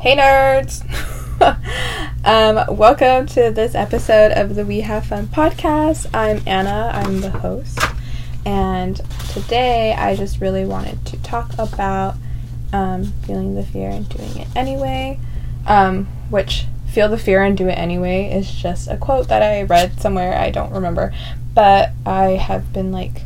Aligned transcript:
Hey 0.00 0.14
nerds! 0.14 0.84
um, 2.24 2.76
welcome 2.76 3.26
to 3.28 3.50
this 3.50 3.74
episode 3.74 4.30
of 4.32 4.54
the 4.54 4.64
We 4.64 4.80
Have 4.80 5.06
Fun 5.06 5.26
podcast. 5.26 6.06
I'm 6.12 6.42
Anna, 6.46 6.90
I'm 6.92 7.22
the 7.22 7.30
host, 7.30 7.78
and 8.44 9.00
today 9.30 9.94
I 9.94 10.14
just 10.14 10.40
really 10.40 10.66
wanted 10.66 11.04
to 11.06 11.16
talk 11.22 11.50
about 11.58 12.16
um, 12.74 13.04
feeling 13.26 13.54
the 13.54 13.64
fear 13.64 13.88
and 13.88 14.06
doing 14.08 14.36
it 14.36 14.48
anyway. 14.54 15.18
Um, 15.66 16.04
which, 16.28 16.66
feel 16.92 17.08
the 17.08 17.18
fear 17.18 17.42
and 17.42 17.56
do 17.56 17.66
it 17.66 17.78
anyway, 17.78 18.30
is 18.30 18.52
just 18.52 18.88
a 18.88 18.98
quote 18.98 19.28
that 19.28 19.42
I 19.42 19.62
read 19.62 19.98
somewhere, 19.98 20.36
I 20.38 20.50
don't 20.50 20.72
remember, 20.72 21.14
but 21.54 21.92
I 22.04 22.32
have 22.32 22.70
been 22.72 22.92
like 22.92 23.22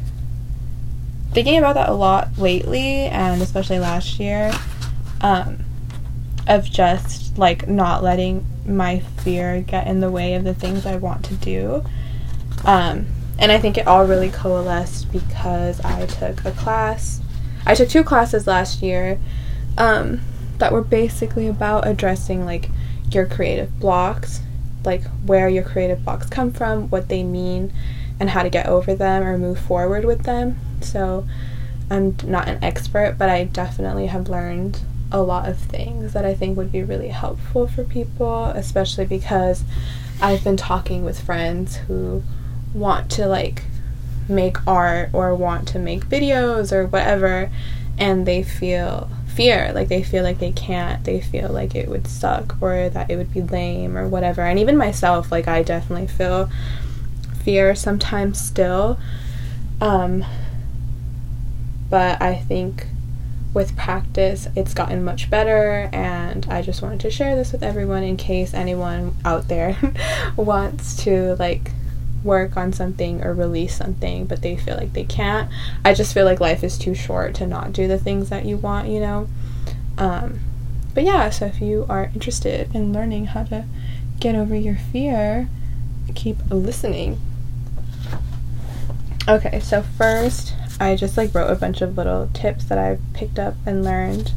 thinking 1.32 1.58
about 1.58 1.74
that 1.74 1.88
a 1.88 1.94
lot 1.94 2.38
lately, 2.38 3.06
and 3.06 3.42
especially 3.42 3.80
last 3.80 4.20
year. 4.20 4.52
Um, 5.20 5.64
of 6.50 6.68
just 6.68 7.38
like 7.38 7.68
not 7.68 8.02
letting 8.02 8.44
my 8.66 8.98
fear 8.98 9.60
get 9.60 9.86
in 9.86 10.00
the 10.00 10.10
way 10.10 10.34
of 10.34 10.44
the 10.44 10.52
things 10.52 10.84
I 10.84 10.96
want 10.96 11.24
to 11.26 11.34
do. 11.34 11.84
Um, 12.64 13.06
and 13.38 13.50
I 13.50 13.58
think 13.58 13.78
it 13.78 13.86
all 13.86 14.04
really 14.04 14.30
coalesced 14.30 15.10
because 15.12 15.80
I 15.80 16.04
took 16.06 16.44
a 16.44 16.50
class. 16.50 17.20
I 17.64 17.74
took 17.74 17.88
two 17.88 18.04
classes 18.04 18.46
last 18.46 18.82
year 18.82 19.18
um, 19.78 20.20
that 20.58 20.72
were 20.72 20.82
basically 20.82 21.46
about 21.46 21.86
addressing 21.86 22.44
like 22.44 22.68
your 23.12 23.26
creative 23.26 23.78
blocks, 23.78 24.40
like 24.84 25.04
where 25.24 25.48
your 25.48 25.62
creative 25.62 26.04
blocks 26.04 26.28
come 26.28 26.52
from, 26.52 26.90
what 26.90 27.08
they 27.08 27.22
mean, 27.22 27.72
and 28.18 28.30
how 28.30 28.42
to 28.42 28.50
get 28.50 28.66
over 28.66 28.94
them 28.94 29.22
or 29.22 29.38
move 29.38 29.58
forward 29.58 30.04
with 30.04 30.24
them. 30.24 30.58
So 30.80 31.26
I'm 31.88 32.16
not 32.24 32.48
an 32.48 32.62
expert, 32.62 33.16
but 33.18 33.28
I 33.28 33.44
definitely 33.44 34.06
have 34.06 34.28
learned 34.28 34.80
a 35.12 35.22
lot 35.22 35.48
of 35.48 35.58
things 35.58 36.12
that 36.12 36.24
I 36.24 36.34
think 36.34 36.56
would 36.56 36.72
be 36.72 36.82
really 36.82 37.08
helpful 37.08 37.66
for 37.66 37.84
people, 37.84 38.46
especially 38.46 39.06
because 39.06 39.64
I've 40.20 40.44
been 40.44 40.56
talking 40.56 41.04
with 41.04 41.20
friends 41.20 41.76
who 41.76 42.22
want 42.74 43.10
to 43.12 43.26
like 43.26 43.62
make 44.28 44.64
art 44.66 45.10
or 45.12 45.34
want 45.34 45.66
to 45.68 45.78
make 45.78 46.06
videos 46.06 46.72
or 46.72 46.86
whatever 46.86 47.50
and 47.98 48.26
they 48.26 48.42
feel 48.42 49.10
fear. 49.34 49.72
Like 49.72 49.88
they 49.88 50.02
feel 50.02 50.22
like 50.22 50.38
they 50.38 50.52
can't. 50.52 51.04
They 51.04 51.20
feel 51.20 51.50
like 51.50 51.74
it 51.74 51.88
would 51.88 52.06
suck 52.06 52.56
or 52.60 52.88
that 52.88 53.10
it 53.10 53.16
would 53.16 53.32
be 53.32 53.42
lame 53.42 53.96
or 53.96 54.08
whatever. 54.08 54.42
And 54.42 54.58
even 54.58 54.76
myself 54.76 55.32
like 55.32 55.48
I 55.48 55.62
definitely 55.62 56.06
feel 56.06 56.48
fear 57.42 57.74
sometimes 57.74 58.40
still. 58.40 58.98
Um 59.80 60.24
but 61.88 62.22
I 62.22 62.36
think 62.36 62.86
with 63.52 63.76
practice, 63.76 64.48
it's 64.54 64.74
gotten 64.74 65.02
much 65.02 65.28
better, 65.28 65.88
and 65.92 66.46
I 66.48 66.62
just 66.62 66.82
wanted 66.82 67.00
to 67.00 67.10
share 67.10 67.34
this 67.34 67.52
with 67.52 67.62
everyone 67.62 68.02
in 68.02 68.16
case 68.16 68.54
anyone 68.54 69.16
out 69.24 69.48
there 69.48 69.76
wants 70.36 70.96
to 71.04 71.34
like 71.36 71.72
work 72.22 72.56
on 72.56 72.72
something 72.72 73.24
or 73.24 73.34
release 73.34 73.76
something, 73.76 74.26
but 74.26 74.42
they 74.42 74.56
feel 74.56 74.76
like 74.76 74.92
they 74.92 75.04
can't. 75.04 75.50
I 75.84 75.94
just 75.94 76.14
feel 76.14 76.24
like 76.24 76.40
life 76.40 76.62
is 76.62 76.78
too 76.78 76.94
short 76.94 77.34
to 77.36 77.46
not 77.46 77.72
do 77.72 77.88
the 77.88 77.98
things 77.98 78.28
that 78.28 78.44
you 78.44 78.56
want, 78.56 78.88
you 78.88 79.00
know? 79.00 79.28
Um, 79.98 80.40
but 80.94 81.04
yeah, 81.04 81.30
so 81.30 81.46
if 81.46 81.60
you 81.60 81.86
are 81.88 82.10
interested 82.14 82.74
in 82.74 82.92
learning 82.92 83.26
how 83.26 83.44
to 83.44 83.64
get 84.18 84.34
over 84.34 84.54
your 84.54 84.76
fear, 84.76 85.48
keep 86.14 86.36
listening. 86.50 87.20
Okay, 89.28 89.60
so 89.60 89.82
first, 89.82 90.54
I 90.80 90.96
just 90.96 91.16
like 91.16 91.34
wrote 91.34 91.50
a 91.50 91.54
bunch 91.54 91.82
of 91.82 91.96
little 91.96 92.30
tips 92.32 92.64
that 92.64 92.78
I've 92.78 93.00
picked 93.12 93.38
up 93.38 93.54
and 93.66 93.84
learned. 93.84 94.32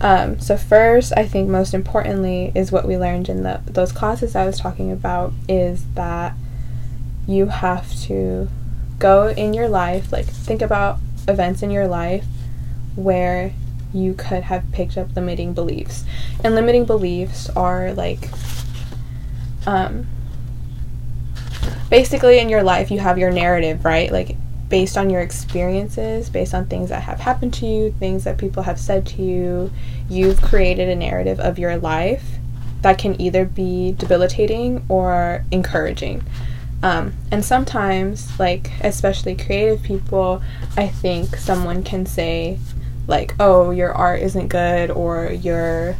Um, 0.00 0.40
so 0.40 0.56
first, 0.56 1.12
I 1.16 1.26
think 1.26 1.48
most 1.48 1.74
importantly 1.74 2.50
is 2.54 2.72
what 2.72 2.86
we 2.88 2.96
learned 2.96 3.28
in 3.28 3.42
the 3.42 3.60
those 3.66 3.92
classes 3.92 4.34
I 4.34 4.46
was 4.46 4.58
talking 4.58 4.90
about 4.90 5.32
is 5.48 5.84
that 5.94 6.34
you 7.26 7.46
have 7.46 7.94
to 8.02 8.48
go 8.98 9.28
in 9.28 9.52
your 9.52 9.68
life, 9.68 10.10
like 10.10 10.26
think 10.26 10.62
about 10.62 10.98
events 11.28 11.62
in 11.62 11.70
your 11.70 11.86
life 11.86 12.24
where 12.94 13.52
you 13.92 14.14
could 14.14 14.44
have 14.44 14.70
picked 14.72 14.96
up 14.96 15.14
limiting 15.14 15.52
beliefs. 15.52 16.04
And 16.42 16.54
limiting 16.54 16.86
beliefs 16.86 17.50
are 17.50 17.92
like 17.92 18.30
um 19.66 20.06
basically 21.90 22.38
in 22.38 22.48
your 22.48 22.62
life 22.62 22.90
you 22.90 22.98
have 22.98 23.18
your 23.18 23.30
narrative, 23.30 23.84
right? 23.84 24.10
Like 24.10 24.36
based 24.68 24.96
on 24.96 25.10
your 25.10 25.20
experiences, 25.20 26.28
based 26.28 26.54
on 26.54 26.66
things 26.66 26.88
that 26.88 27.02
have 27.02 27.20
happened 27.20 27.54
to 27.54 27.66
you, 27.66 27.92
things 27.92 28.24
that 28.24 28.38
people 28.38 28.64
have 28.64 28.80
said 28.80 29.06
to 29.06 29.22
you, 29.22 29.70
you've 30.08 30.42
created 30.42 30.88
a 30.88 30.96
narrative 30.96 31.38
of 31.38 31.58
your 31.58 31.76
life 31.76 32.24
that 32.82 32.98
can 32.98 33.20
either 33.20 33.44
be 33.44 33.92
debilitating 33.92 34.84
or 34.88 35.44
encouraging. 35.50 36.22
Um, 36.82 37.14
and 37.30 37.44
sometimes, 37.44 38.38
like, 38.38 38.70
especially 38.80 39.36
creative 39.36 39.82
people, 39.82 40.42
I 40.76 40.88
think 40.88 41.36
someone 41.36 41.82
can 41.82 42.04
say, 42.04 42.58
like, 43.06 43.34
oh, 43.40 43.70
your 43.70 43.92
art 43.92 44.20
isn't 44.20 44.48
good 44.48 44.90
or 44.90 45.30
you're, 45.30 45.96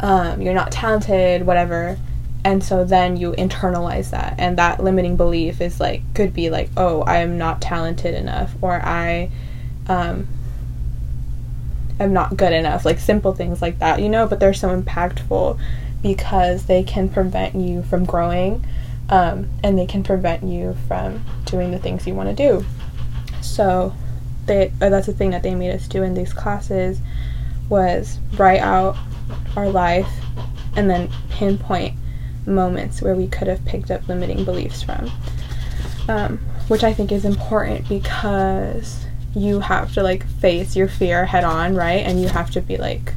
um, 0.00 0.40
you're 0.40 0.54
not 0.54 0.72
talented, 0.72 1.46
whatever 1.46 1.98
and 2.44 2.62
so 2.62 2.84
then 2.84 3.16
you 3.16 3.32
internalize 3.32 4.10
that. 4.10 4.34
And 4.38 4.58
that 4.58 4.82
limiting 4.82 5.16
belief 5.16 5.60
is 5.60 5.80
like 5.80 6.02
could 6.14 6.32
be 6.32 6.50
like 6.50 6.70
oh 6.76 7.02
i 7.02 7.18
am 7.18 7.38
not 7.38 7.60
talented 7.60 8.14
enough 8.14 8.54
or 8.60 8.80
i 8.84 9.30
um 9.88 10.26
am 12.00 12.12
not 12.12 12.36
good 12.36 12.52
enough 12.52 12.84
like 12.84 12.98
simple 12.98 13.34
things 13.34 13.60
like 13.60 13.78
that 13.80 14.00
you 14.00 14.08
know? 14.08 14.26
But 14.26 14.40
they're 14.40 14.54
so 14.54 14.80
impactful 14.80 15.58
because 16.02 16.66
they 16.66 16.82
can 16.82 17.08
prevent 17.08 17.54
you 17.54 17.82
from 17.82 18.04
growing 18.04 18.64
um, 19.08 19.48
and 19.62 19.78
they 19.78 19.86
can 19.86 20.02
prevent 20.02 20.42
you 20.42 20.76
from 20.86 21.24
doing 21.44 21.70
the 21.70 21.78
things 21.78 22.06
you 22.06 22.14
want 22.14 22.28
to 22.28 22.34
do. 22.34 22.64
So 23.40 23.94
they 24.46 24.72
uh, 24.80 24.88
that's 24.88 25.06
the 25.06 25.12
thing 25.12 25.30
that 25.30 25.42
they 25.42 25.54
made 25.54 25.72
us 25.72 25.88
do 25.88 26.02
in 26.02 26.14
these 26.14 26.32
classes 26.32 27.00
was 27.68 28.18
write 28.36 28.60
out 28.60 28.96
our 29.56 29.68
life 29.68 30.10
and 30.76 30.88
then 30.88 31.10
pinpoint 31.30 31.94
moments 32.48 33.02
where 33.02 33.14
we 33.14 33.28
could 33.28 33.48
have 33.48 33.64
picked 33.64 33.90
up 33.90 34.08
limiting 34.08 34.44
beliefs 34.44 34.82
from. 34.82 35.10
Um, 36.08 36.38
which 36.68 36.84
I 36.84 36.92
think 36.92 37.12
is 37.12 37.24
important 37.24 37.88
because 37.88 39.04
you 39.34 39.60
have 39.60 39.92
to 39.94 40.02
like 40.02 40.26
face 40.26 40.76
your 40.76 40.88
fear 40.88 41.24
head 41.26 41.44
on, 41.44 41.74
right? 41.74 42.04
And 42.04 42.20
you 42.20 42.28
have 42.28 42.50
to 42.52 42.60
be 42.60 42.76
like, 42.76 43.14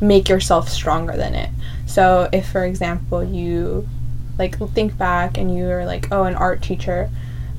make 0.00 0.28
yourself 0.28 0.68
stronger 0.68 1.16
than 1.16 1.34
it. 1.34 1.50
So 1.86 2.28
if, 2.32 2.50
for 2.50 2.64
example, 2.64 3.22
you 3.22 3.88
like 4.38 4.58
think 4.72 4.96
back 4.96 5.38
and 5.38 5.54
you 5.54 5.68
are 5.70 5.84
like, 5.84 6.10
oh, 6.10 6.24
an 6.24 6.34
art 6.34 6.62
teacher, 6.62 7.10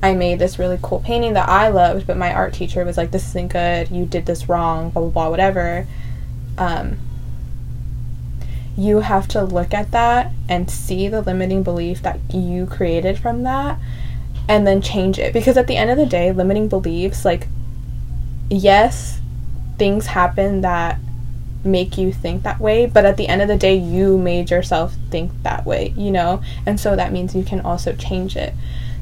I 0.02 0.14
made 0.14 0.38
this 0.38 0.58
really 0.58 0.78
cool 0.82 1.00
painting 1.00 1.32
that 1.34 1.48
I 1.48 1.68
loved, 1.68 2.06
but 2.06 2.16
my 2.16 2.32
art 2.32 2.52
teacher 2.52 2.84
was 2.84 2.96
like, 2.96 3.10
this 3.10 3.28
isn't 3.28 3.52
good, 3.52 3.90
you 3.90 4.04
did 4.04 4.26
this 4.26 4.48
wrong, 4.48 4.90
blah, 4.90 5.02
blah, 5.02 5.10
blah, 5.10 5.30
whatever. 5.30 5.86
Um, 6.58 6.98
you 8.76 9.00
have 9.00 9.26
to 9.28 9.42
look 9.42 9.72
at 9.72 9.90
that 9.92 10.30
and 10.48 10.70
see 10.70 11.08
the 11.08 11.22
limiting 11.22 11.62
belief 11.62 12.02
that 12.02 12.20
you 12.32 12.66
created 12.66 13.18
from 13.18 13.42
that 13.42 13.78
and 14.48 14.66
then 14.66 14.82
change 14.82 15.18
it. 15.18 15.32
Because 15.32 15.56
at 15.56 15.66
the 15.66 15.76
end 15.76 15.90
of 15.90 15.96
the 15.96 16.06
day 16.06 16.30
limiting 16.32 16.68
beliefs 16.68 17.24
like 17.24 17.48
yes 18.50 19.20
things 19.78 20.06
happen 20.06 20.60
that 20.60 20.98
make 21.64 21.98
you 21.98 22.12
think 22.12 22.44
that 22.44 22.60
way 22.60 22.86
but 22.86 23.04
at 23.04 23.16
the 23.16 23.26
end 23.26 23.42
of 23.42 23.48
the 23.48 23.56
day 23.56 23.74
you 23.74 24.16
made 24.16 24.50
yourself 24.50 24.94
think 25.10 25.32
that 25.42 25.64
way 25.64 25.92
you 25.96 26.10
know? 26.10 26.42
And 26.66 26.78
so 26.78 26.94
that 26.94 27.12
means 27.12 27.34
you 27.34 27.44
can 27.44 27.60
also 27.60 27.94
change 27.94 28.36
it. 28.36 28.52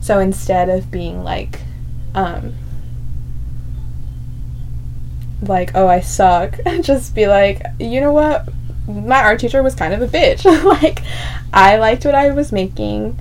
So 0.01 0.21
instead 0.21 0.69
of 0.69 0.91
being 0.91 1.25
like 1.25 1.61
um 2.15 2.55
like 5.43 5.73
oh 5.75 5.89
i 5.89 6.01
suck 6.01 6.59
just 6.81 7.15
be 7.15 7.27
like 7.27 7.63
you 7.79 8.01
know 8.01 8.13
what 8.13 8.49
my 8.87 9.23
art 9.23 9.41
teacher 9.41 9.63
was 9.63 9.75
kind 9.75 9.95
of 9.95 10.03
a 10.03 10.09
bitch. 10.09 10.45
like, 10.65 11.03
I 11.53 11.77
liked 11.77 12.05
what 12.05 12.15
I 12.15 12.31
was 12.31 12.53
making, 12.53 13.19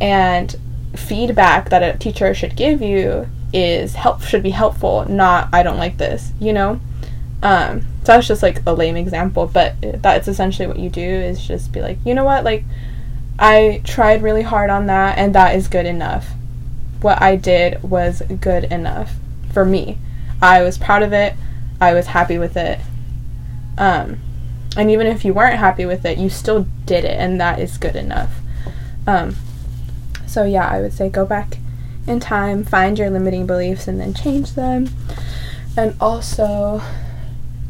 and 0.00 0.54
feedback 0.96 1.70
that 1.70 1.82
a 1.82 1.98
teacher 1.98 2.34
should 2.34 2.56
give 2.56 2.82
you 2.82 3.28
is 3.52 3.94
help 3.94 4.22
should 4.22 4.42
be 4.42 4.50
helpful, 4.50 5.06
not 5.08 5.48
I 5.52 5.62
don't 5.62 5.78
like 5.78 5.98
this, 5.98 6.32
you 6.40 6.52
know? 6.52 6.80
Um, 7.42 7.82
so 8.02 8.12
that's 8.12 8.28
just 8.28 8.42
like 8.42 8.62
a 8.66 8.74
lame 8.74 8.96
example, 8.96 9.46
but 9.46 9.74
that's 10.02 10.28
essentially 10.28 10.66
what 10.66 10.78
you 10.78 10.90
do 10.90 11.02
is 11.02 11.46
just 11.46 11.72
be 11.72 11.80
like, 11.80 11.98
you 12.04 12.14
know 12.14 12.24
what, 12.24 12.44
like 12.44 12.64
I 13.38 13.82
tried 13.84 14.22
really 14.22 14.42
hard 14.42 14.70
on 14.70 14.86
that 14.86 15.18
and 15.18 15.34
that 15.34 15.54
is 15.54 15.68
good 15.68 15.86
enough. 15.86 16.28
What 17.00 17.20
I 17.20 17.36
did 17.36 17.82
was 17.82 18.22
good 18.40 18.64
enough 18.64 19.14
for 19.52 19.64
me. 19.64 19.98
I 20.40 20.62
was 20.62 20.78
proud 20.78 21.02
of 21.02 21.12
it. 21.12 21.34
I 21.80 21.94
was 21.94 22.06
happy 22.06 22.38
with 22.38 22.56
it. 22.56 22.80
Um, 23.78 24.18
and 24.76 24.90
even 24.90 25.06
if 25.06 25.24
you 25.24 25.32
weren't 25.34 25.58
happy 25.58 25.86
with 25.86 26.04
it, 26.04 26.18
you 26.18 26.28
still 26.28 26.66
did 26.84 27.04
it, 27.04 27.18
and 27.18 27.40
that 27.40 27.58
is 27.58 27.78
good 27.78 27.96
enough. 27.96 28.34
Um, 29.06 29.36
so, 30.26 30.44
yeah, 30.44 30.68
I 30.68 30.80
would 30.80 30.92
say 30.92 31.08
go 31.08 31.24
back 31.24 31.58
in 32.06 32.20
time, 32.20 32.64
find 32.64 32.98
your 32.98 33.10
limiting 33.10 33.46
beliefs, 33.46 33.88
and 33.88 34.00
then 34.00 34.14
change 34.14 34.52
them. 34.52 34.88
And 35.76 35.94
also, 36.00 36.82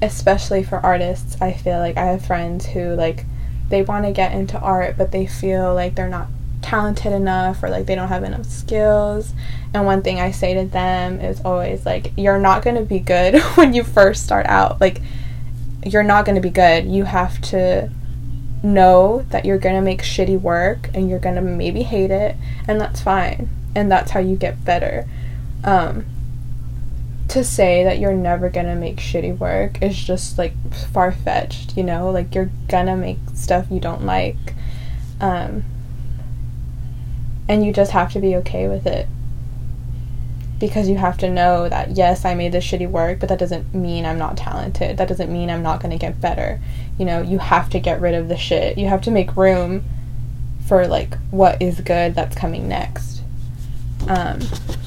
especially 0.03 0.63
for 0.63 0.79
artists, 0.79 1.41
I 1.41 1.53
feel 1.53 1.79
like 1.79 1.97
I 1.97 2.07
have 2.07 2.25
friends 2.25 2.67
who 2.67 2.95
like 2.95 3.25
they 3.69 3.83
want 3.83 4.05
to 4.05 4.13
get 4.13 4.33
into 4.33 4.59
art 4.61 4.97
but 4.97 5.11
they 5.11 5.27
feel 5.27 5.75
like 5.75 5.95
they're 5.95 6.09
not 6.09 6.29
talented 6.63 7.13
enough 7.13 7.63
or 7.63 7.69
like 7.69 7.87
they 7.87 7.95
don't 7.95 8.09
have 8.09 8.25
enough 8.25 8.47
skills. 8.47 9.33
And 9.73 9.87
one 9.87 10.03
thing 10.03 10.21
I 10.21 10.31
say 10.31 10.55
to 10.55 10.67
them 10.67 11.21
is 11.21 11.41
always 11.41 11.87
like 11.87 12.13
you're 12.17 12.39
not 12.39 12.63
going 12.63 12.77
to 12.77 12.85
be 12.85 12.99
good 12.99 13.41
when 13.55 13.73
you 13.73 13.85
first 13.85 14.25
start 14.25 14.47
out. 14.47 14.81
Like 14.81 15.01
you're 15.87 16.03
not 16.03 16.25
going 16.25 16.35
to 16.35 16.41
be 16.41 16.51
good. 16.51 16.87
You 16.87 17.05
have 17.05 17.41
to 17.43 17.91
know 18.63 19.25
that 19.31 19.45
you're 19.45 19.59
going 19.59 19.77
to 19.77 19.83
make 19.83 20.03
shitty 20.03 20.41
work 20.41 20.91
and 20.93 21.09
you're 21.09 21.19
going 21.19 21.37
to 21.37 21.43
maybe 21.43 21.83
hate 21.83 22.11
it 22.11 22.37
and 22.67 22.81
that's 22.81 23.01
fine. 23.01 23.49
And 23.75 23.91
that's 23.91 24.11
how 24.11 24.21
you 24.21 24.37
get 24.37 24.65
better. 24.65 25.07
Um, 25.65 26.07
to 27.29 27.45
say 27.45 27.85
that 27.85 27.99
you're 27.99 28.15
never 28.15 28.49
gonna 28.49 28.77
make 28.77 28.97
shitty 28.97 29.37
work 29.37 29.83
is 29.83 29.97
just 29.97 30.39
like 30.39 30.55
far 30.93 31.13
fetched, 31.13 31.77
you 31.77 31.83
know? 31.83 32.11
Like 32.11 32.35
you're 32.35 32.51
gonna 32.69 32.97
make 32.97 33.19
stuff 33.35 33.67
you 33.71 33.81
don't 33.81 34.05
like. 34.05 34.55
Um, 35.21 35.65
and 37.49 37.65
you 37.65 37.73
just 37.73 37.93
have 37.93 38.13
to 38.13 38.21
be 38.21 38.37
okay 38.37 38.69
with 38.69 38.87
it. 38.87 39.09
Because 40.59 40.89
you 40.89 40.97
have 40.97 41.19
to 41.19 41.31
know 41.31 41.69
that 41.69 41.97
yes, 41.97 42.25
I 42.25 42.35
made 42.35 42.53
this 42.53 42.65
shitty 42.65 42.91
work, 42.91 43.21
but 43.21 43.29
that 43.29 43.39
doesn't 43.39 43.75
mean 43.75 44.07
I'm 44.07 44.19
not 44.19 44.37
talented. 44.37 44.97
That 44.97 45.09
doesn't 45.09 45.31
mean 45.31 45.51
I'm 45.51 45.63
not 45.63 45.81
gonna 45.83 45.99
get 45.99 46.21
better. 46.21 46.61
You 46.99 47.05
know, 47.05 47.21
you 47.21 47.39
have 47.39 47.69
to 47.71 47.79
get 47.79 48.01
rid 48.01 48.15
of 48.15 48.29
the 48.29 48.37
shit. 48.37 48.79
You 48.79 48.87
have 48.87 49.03
to 49.03 49.11
make 49.11 49.37
room 49.37 49.85
for 50.67 50.87
like 50.87 51.17
what 51.31 51.61
is 51.61 51.81
good 51.81 52.15
that's 52.15 52.35
coming 52.35 52.69
next. 52.69 53.23
Um, 54.09 54.41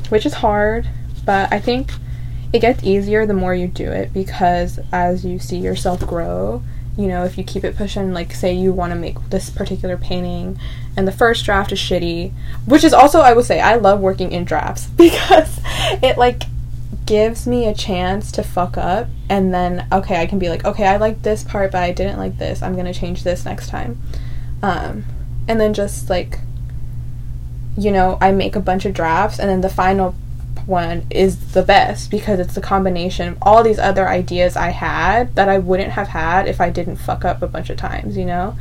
which 0.09 0.25
is 0.25 0.33
hard, 0.33 0.87
but 1.25 1.51
I 1.53 1.59
think 1.59 1.91
it 2.51 2.59
gets 2.59 2.83
easier 2.83 3.25
the 3.25 3.33
more 3.33 3.53
you 3.53 3.67
do 3.67 3.91
it 3.91 4.11
because 4.11 4.79
as 4.91 5.23
you 5.23 5.39
see 5.39 5.57
yourself 5.57 6.05
grow, 6.05 6.63
you 6.99 7.07
know, 7.07 7.23
if 7.23 7.37
you 7.37 7.45
keep 7.45 7.63
it 7.63 7.77
pushing, 7.77 8.11
like 8.13 8.33
say 8.33 8.53
you 8.53 8.73
want 8.73 8.91
to 8.91 8.99
make 8.99 9.17
this 9.29 9.49
particular 9.49 9.95
painting 9.95 10.59
and 10.97 11.07
the 11.07 11.13
first 11.13 11.45
draft 11.45 11.71
is 11.71 11.79
shitty, 11.79 12.33
which 12.65 12.83
is 12.83 12.93
also, 12.93 13.21
I 13.21 13.31
would 13.31 13.45
say, 13.45 13.61
I 13.61 13.75
love 13.75 14.01
working 14.01 14.33
in 14.33 14.43
drafts 14.43 14.87
because 14.97 15.61
it 16.03 16.17
like 16.17 16.43
gives 17.05 17.47
me 17.47 17.65
a 17.65 17.73
chance 17.73 18.33
to 18.33 18.43
fuck 18.43 18.77
up 18.77 19.07
and 19.29 19.53
then, 19.53 19.87
okay, 19.93 20.21
I 20.21 20.25
can 20.25 20.39
be 20.39 20.49
like, 20.49 20.65
okay, 20.65 20.85
I 20.85 20.97
like 20.97 21.21
this 21.21 21.41
part, 21.41 21.71
but 21.71 21.81
I 21.81 21.93
didn't 21.93 22.19
like 22.19 22.37
this. 22.37 22.61
I'm 22.61 22.73
going 22.73 22.85
to 22.85 22.93
change 22.93 23.23
this 23.23 23.45
next 23.45 23.69
time. 23.69 24.01
Um, 24.61 25.05
and 25.47 25.57
then 25.57 25.73
just 25.73 26.09
like, 26.09 26.39
you 27.77 27.91
know, 27.91 28.17
I 28.19 28.33
make 28.33 28.57
a 28.57 28.59
bunch 28.59 28.83
of 28.83 28.93
drafts 28.93 29.39
and 29.39 29.49
then 29.49 29.61
the 29.61 29.69
final 29.69 30.15
one 30.67 31.05
is 31.09 31.53
the 31.53 31.63
best 31.63 32.11
because 32.11 32.39
it's 32.39 32.55
the 32.55 32.61
combination 32.61 33.27
of 33.27 33.37
all 33.41 33.63
these 33.63 33.79
other 33.79 34.07
ideas 34.07 34.55
I 34.55 34.69
had 34.69 35.35
that 35.35 35.49
I 35.49 35.57
wouldn't 35.57 35.91
have 35.91 36.09
had 36.09 36.47
if 36.47 36.61
I 36.61 36.69
didn't 36.69 36.97
fuck 36.97 37.25
up 37.25 37.41
a 37.41 37.47
bunch 37.47 37.69
of 37.69 37.77
times, 37.77 38.17
you 38.17 38.25
know? 38.25 38.55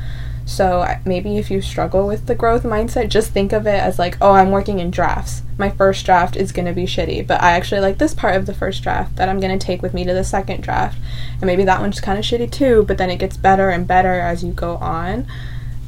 So 0.48 0.86
maybe 1.04 1.36
if 1.36 1.50
you 1.50 1.60
struggle 1.60 2.06
with 2.06 2.26
the 2.26 2.34
growth 2.34 2.62
mindset, 2.62 3.10
just 3.10 3.32
think 3.32 3.52
of 3.52 3.66
it 3.66 3.80
as 3.82 3.98
like, 3.98 4.16
oh, 4.18 4.32
I'm 4.32 4.50
working 4.50 4.78
in 4.78 4.90
drafts. 4.90 5.42
My 5.58 5.68
first 5.68 6.06
draft 6.06 6.36
is 6.36 6.52
going 6.52 6.64
to 6.64 6.72
be 6.72 6.84
shitty, 6.84 7.26
but 7.26 7.42
I 7.42 7.52
actually 7.52 7.82
like 7.82 7.98
this 7.98 8.14
part 8.14 8.34
of 8.34 8.46
the 8.46 8.54
first 8.54 8.82
draft 8.82 9.16
that 9.16 9.28
I'm 9.28 9.40
going 9.40 9.56
to 9.56 9.64
take 9.64 9.82
with 9.82 9.92
me 9.92 10.04
to 10.04 10.14
the 10.14 10.24
second 10.24 10.62
draft. 10.62 10.98
And 11.32 11.42
maybe 11.42 11.64
that 11.64 11.82
one's 11.82 12.00
kind 12.00 12.18
of 12.18 12.24
shitty 12.24 12.50
too, 12.50 12.84
but 12.88 12.96
then 12.96 13.10
it 13.10 13.18
gets 13.18 13.36
better 13.36 13.68
and 13.68 13.86
better 13.86 14.14
as 14.20 14.42
you 14.42 14.52
go 14.52 14.76
on. 14.76 15.26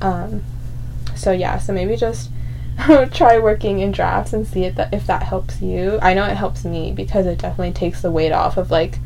Um, 0.03 0.43
so 1.17 1.33
yeah, 1.33 1.59
so 1.59 1.73
maybe 1.73 1.97
just 1.97 2.31
try 3.13 3.39
working 3.39 3.81
in 3.81 3.93
drafts 3.93 4.33
and 4.33 4.47
see 4.47 4.65
if 4.65 4.75
that 4.77 4.93
if 4.93 5.07
that 5.07 5.23
helps 5.23 5.61
you. 5.61 5.99
I 6.03 6.15
know 6.15 6.25
it 6.25 6.37
helps 6.37 6.65
me 6.65 6.93
because 6.93 7.27
it 7.27 7.39
definitely 7.39 7.73
takes 7.73 8.03
the 8.03 8.11
weight 8.11 8.33
off 8.33 8.57
of 8.57 8.71
like 8.71 8.99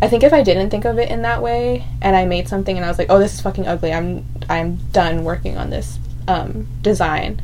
I 0.00 0.08
think 0.08 0.24
if 0.24 0.32
I 0.32 0.42
didn't 0.42 0.70
think 0.70 0.84
of 0.84 0.98
it 0.98 1.10
in 1.10 1.22
that 1.22 1.42
way 1.42 1.86
and 2.00 2.16
I 2.16 2.24
made 2.24 2.48
something 2.48 2.76
and 2.76 2.84
I 2.84 2.88
was 2.88 2.98
like, 2.98 3.10
"Oh, 3.10 3.18
this 3.18 3.34
is 3.34 3.40
fucking 3.40 3.68
ugly. 3.68 3.92
I'm 3.92 4.26
I'm 4.48 4.76
done 4.90 5.24
working 5.24 5.56
on 5.56 5.70
this 5.70 5.98
um, 6.26 6.66
design." 6.82 7.40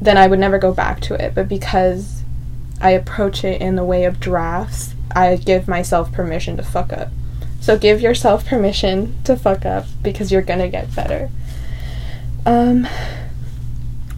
Then 0.00 0.18
I 0.18 0.26
would 0.26 0.38
never 0.38 0.58
go 0.58 0.72
back 0.74 1.00
to 1.02 1.14
it. 1.14 1.34
But 1.34 1.48
because 1.48 2.22
I 2.82 2.90
approach 2.90 3.44
it 3.44 3.62
in 3.62 3.76
the 3.76 3.84
way 3.84 4.04
of 4.04 4.20
drafts, 4.20 4.94
I 5.14 5.36
give 5.36 5.66
myself 5.66 6.12
permission 6.12 6.58
to 6.58 6.62
fuck 6.62 6.92
up. 6.92 7.08
So 7.60 7.78
give 7.78 8.02
yourself 8.02 8.46
permission 8.46 9.16
to 9.24 9.34
fuck 9.34 9.64
up 9.64 9.86
because 10.02 10.30
you're 10.30 10.42
going 10.42 10.58
to 10.58 10.68
get 10.68 10.94
better. 10.94 11.30
Um 12.44 12.86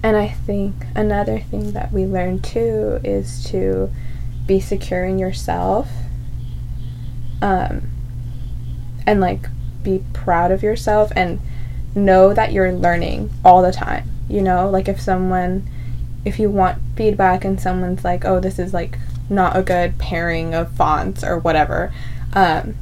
and 0.03 0.17
I 0.17 0.29
think 0.29 0.75
another 0.95 1.41
thing 1.41 1.73
that 1.73 1.93
we 1.93 2.05
learn 2.05 2.41
too 2.41 3.01
is 3.03 3.45
to 3.51 3.91
be 4.47 4.61
secure 4.61 5.05
in 5.05 5.19
yourself 5.19 5.89
um, 7.43 7.89
and 9.07 9.21
like 9.21 9.49
be 9.83 10.03
proud 10.13 10.51
of 10.51 10.63
yourself 10.63 11.11
and 11.17 11.41
know 11.95 12.33
that 12.33 12.53
you're 12.53 12.73
learning 12.73 13.31
all 13.45 13.63
the 13.63 13.73
time. 13.73 14.09
You 14.29 14.43
know, 14.43 14.69
like 14.71 14.89
if 14.89 15.01
someone, 15.01 15.69
if 16.25 16.39
you 16.39 16.51
want 16.51 16.79
feedback 16.97 17.45
and 17.45 17.61
someone's 17.61 18.05
like, 18.05 18.25
oh, 18.25 18.41
this 18.41 18.59
is 18.59 18.75
like 18.75 18.99
not 19.29 19.57
a 19.57 19.63
good 19.63 19.99
pairing 19.99 20.55
of 20.55 20.73
fonts 20.73 21.25
or 21.25 21.39
whatever, 21.39 21.93
um, 22.35 22.75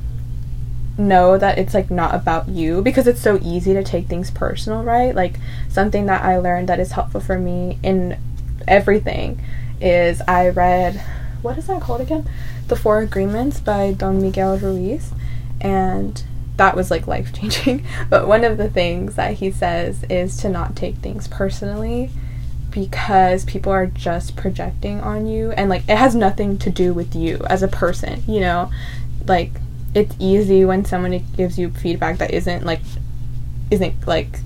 know 0.98 1.36
that 1.36 1.58
it's 1.58 1.74
like 1.74 1.90
not 1.90 2.14
about 2.14 2.48
you 2.48 2.82
because 2.82 3.06
it's 3.06 3.20
so 3.20 3.38
easy 3.42 3.74
to 3.74 3.84
take 3.84 4.06
things 4.06 4.30
personal, 4.30 4.82
right? 4.82 5.14
Like 5.14 5.34
something 5.68 6.06
that 6.06 6.24
I 6.24 6.38
learned 6.38 6.68
that 6.68 6.80
is 6.80 6.92
helpful 6.92 7.20
for 7.20 7.38
me 7.38 7.78
in 7.82 8.18
everything 8.66 9.42
is 9.80 10.22
I 10.26 10.48
read 10.48 11.02
what 11.42 11.58
is 11.58 11.66
that 11.66 11.82
called 11.82 12.00
again? 12.00 12.28
The 12.68 12.76
Four 12.76 13.00
Agreements 13.00 13.60
by 13.60 13.92
Don 13.92 14.20
Miguel 14.20 14.58
Ruiz 14.58 15.12
and 15.60 16.22
that 16.56 16.74
was 16.74 16.90
like 16.90 17.06
life 17.06 17.32
changing. 17.32 17.86
but 18.10 18.26
one 18.26 18.44
of 18.44 18.56
the 18.56 18.70
things 18.70 19.16
that 19.16 19.34
he 19.34 19.50
says 19.50 20.04
is 20.04 20.36
to 20.38 20.48
not 20.48 20.74
take 20.74 20.96
things 20.96 21.28
personally 21.28 22.10
because 22.70 23.44
people 23.44 23.72
are 23.72 23.86
just 23.86 24.36
projecting 24.36 25.00
on 25.00 25.26
you 25.26 25.50
and 25.52 25.70
like 25.70 25.82
it 25.88 25.96
has 25.96 26.14
nothing 26.14 26.58
to 26.58 26.70
do 26.70 26.92
with 26.92 27.14
you 27.14 27.38
as 27.48 27.62
a 27.62 27.68
person, 27.68 28.22
you 28.26 28.40
know? 28.40 28.70
Like 29.26 29.52
it's 29.96 30.14
easy 30.18 30.62
when 30.64 30.84
someone 30.84 31.24
gives 31.38 31.58
you 31.58 31.70
feedback 31.70 32.18
that 32.18 32.30
isn't 32.30 32.66
like 32.66 32.82
isn't 33.70 34.06
like 34.06 34.40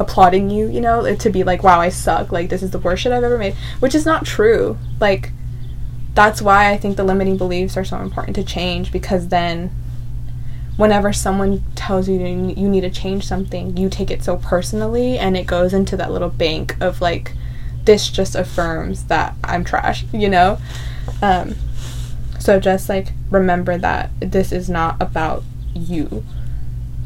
applauding 0.00 0.50
you, 0.50 0.68
you 0.68 0.80
know, 0.80 1.14
to 1.14 1.30
be 1.30 1.44
like, 1.44 1.62
wow, 1.62 1.80
I 1.80 1.90
suck, 1.90 2.32
like 2.32 2.48
this 2.48 2.62
is 2.62 2.70
the 2.70 2.78
worst 2.78 3.02
shit 3.02 3.12
I've 3.12 3.22
ever 3.22 3.38
made, 3.38 3.54
which 3.78 3.94
is 3.94 4.06
not 4.06 4.24
true. 4.24 4.78
Like 4.98 5.32
that's 6.14 6.40
why 6.40 6.70
I 6.70 6.78
think 6.78 6.96
the 6.96 7.04
limiting 7.04 7.36
beliefs 7.36 7.76
are 7.76 7.84
so 7.84 7.98
important 7.98 8.36
to 8.36 8.42
change 8.44 8.90
because 8.90 9.28
then 9.28 9.70
whenever 10.78 11.12
someone 11.12 11.62
tells 11.74 12.08
you 12.08 12.18
you 12.18 12.68
need 12.68 12.80
to 12.80 12.90
change 12.90 13.26
something, 13.26 13.76
you 13.76 13.90
take 13.90 14.10
it 14.10 14.24
so 14.24 14.38
personally 14.38 15.18
and 15.18 15.36
it 15.36 15.46
goes 15.46 15.74
into 15.74 15.96
that 15.98 16.10
little 16.10 16.30
bank 16.30 16.74
of 16.80 17.02
like 17.02 17.32
this 17.84 18.08
just 18.08 18.34
affirms 18.34 19.04
that 19.04 19.34
I'm 19.44 19.62
trash, 19.62 20.06
you 20.12 20.30
know? 20.30 20.58
Um, 21.20 21.54
so 22.38 22.58
just 22.58 22.88
like 22.88 23.12
remember 23.30 23.78
that 23.78 24.10
this 24.20 24.52
is 24.52 24.68
not 24.68 25.00
about 25.00 25.42
you. 25.74 26.24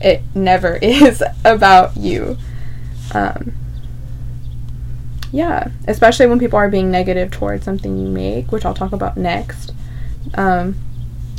It 0.00 0.22
never 0.34 0.76
is 0.82 1.22
about 1.44 1.96
you. 1.96 2.36
Um, 3.12 3.52
yeah, 5.32 5.70
especially 5.86 6.26
when 6.26 6.38
people 6.38 6.58
are 6.58 6.68
being 6.68 6.90
negative 6.90 7.30
towards 7.30 7.64
something 7.64 7.98
you 7.98 8.08
make, 8.08 8.50
which 8.50 8.64
I'll 8.64 8.74
talk 8.74 8.92
about 8.92 9.16
next. 9.16 9.72
Um, 10.34 10.76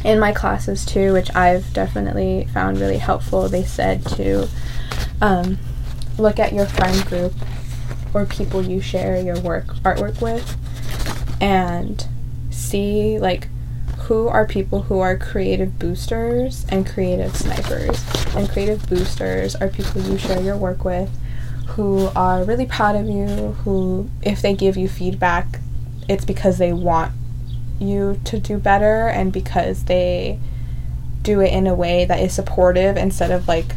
in 0.04 0.20
my 0.20 0.32
classes 0.32 0.86
too, 0.86 1.14
which 1.14 1.34
I've 1.36 1.74
definitely 1.74 2.48
found 2.54 2.80
really 2.80 2.98
helpful, 2.98 3.48
they 3.48 3.64
said 3.64 4.06
to 4.08 4.48
um, 5.22 5.58
look 6.18 6.40
at 6.40 6.54
your 6.54 6.66
friend 6.66 7.06
group 7.06 7.34
or 8.14 8.26
people 8.26 8.62
you 8.62 8.82
share 8.82 9.22
your 9.22 9.40
work 9.40 9.68
artwork 9.84 10.22
with 10.22 10.58
and 11.42 12.08
see 12.50 13.20
like 13.20 13.48
who 14.12 14.28
are 14.28 14.46
people 14.46 14.82
who 14.82 15.00
are 15.00 15.16
creative 15.16 15.80
boosters 15.80 16.66
and 16.68 16.86
creative 16.86 17.34
snipers. 17.34 18.04
And 18.36 18.50
creative 18.50 18.86
boosters 18.90 19.56
are 19.56 19.70
people 19.70 20.02
you 20.02 20.18
share 20.18 20.42
your 20.42 20.58
work 20.58 20.84
with 20.84 21.10
who 21.70 22.10
are 22.14 22.44
really 22.44 22.66
proud 22.66 22.98
of 22.98 23.08
you, 23.08 23.54
who, 23.64 24.10
if 24.22 24.42
they 24.42 24.54
give 24.54 24.76
you 24.76 24.90
feedback, 24.90 25.62
it's 26.10 26.26
because 26.26 26.58
they 26.58 26.74
want 26.74 27.14
you 27.80 28.20
to 28.26 28.38
do 28.38 28.58
better 28.58 29.08
and 29.08 29.32
because 29.32 29.86
they 29.86 30.38
do 31.22 31.40
it 31.40 31.54
in 31.54 31.66
a 31.66 31.74
way 31.74 32.04
that 32.04 32.20
is 32.20 32.34
supportive 32.34 32.98
instead 32.98 33.32
of 33.32 33.48
like 33.48 33.76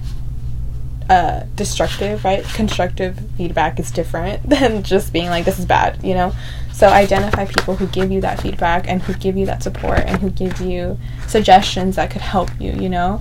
uh, 1.09 1.45
destructive, 1.55 2.25
right? 2.25 2.45
Constructive 2.45 3.19
feedback 3.37 3.79
is 3.79 3.91
different 3.91 4.43
than 4.49 4.83
just 4.83 5.13
being 5.13 5.29
like, 5.29 5.45
this 5.45 5.59
is 5.59 5.67
bad, 5.67 6.03
you 6.03 6.15
know? 6.15 6.33
So 6.73 6.89
identify 6.89 7.47
people 7.47 7.77
who 7.77 7.87
give 7.89 8.11
you 8.11 8.21
that 8.23 8.41
feedback 8.41 8.89
and 8.89 9.03
who 9.03 9.15
give 9.15 9.37
you 9.37 9.47
that 9.47 9.63
support 9.63 10.01
and 10.01 10.21
who 10.21 10.31
give 10.31 10.61
you 10.61 10.99
suggestions 11.29 11.97
that 11.97 12.11
could 12.11 12.23
help 12.23 12.51
you, 12.61 12.73
you 12.73 12.89
know? 12.89 13.21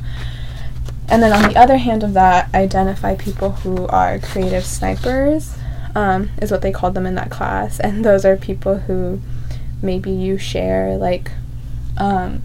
And 1.09 1.21
then 1.21 1.33
on 1.33 1.51
the 1.51 1.59
other 1.59 1.77
hand 1.77 2.03
of 2.03 2.13
that, 2.13 2.53
identify 2.55 3.15
people 3.15 3.51
who 3.51 3.85
are 3.87 4.17
creative 4.19 4.65
snipers, 4.65 5.55
um, 5.95 6.31
is 6.41 6.49
what 6.49 6.61
they 6.61 6.71
called 6.71 6.95
them 6.95 7.05
in 7.05 7.15
that 7.15 7.29
class. 7.29 7.79
And 7.79 8.03
those 8.03 8.25
are 8.25 8.35
people 8.35 8.79
who 8.79 9.21
maybe 9.81 10.09
you 10.09 10.37
share, 10.37 10.97
like, 10.97 11.31
um, 11.97 12.41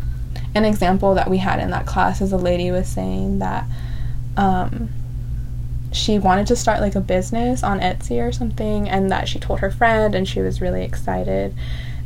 an 0.54 0.64
example 0.64 1.14
that 1.14 1.30
we 1.30 1.38
had 1.38 1.60
in 1.60 1.70
that 1.70 1.86
class 1.86 2.20
is 2.20 2.32
a 2.32 2.36
lady 2.36 2.70
was 2.70 2.88
saying 2.88 3.38
that 3.38 3.64
um, 4.36 4.88
she 5.92 6.18
wanted 6.18 6.46
to 6.48 6.56
start 6.56 6.80
like 6.80 6.94
a 6.94 7.00
business 7.00 7.62
on 7.62 7.80
Etsy 7.80 8.26
or 8.26 8.32
something, 8.32 8.88
and 8.88 9.10
that 9.10 9.28
she 9.28 9.38
told 9.38 9.60
her 9.60 9.70
friend, 9.70 10.14
and 10.14 10.28
she 10.28 10.40
was 10.40 10.60
really 10.60 10.84
excited. 10.84 11.54